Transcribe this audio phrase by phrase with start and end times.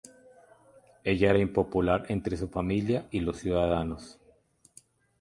[1.03, 4.19] Ella era impopular entre su familia y los ciudadanos.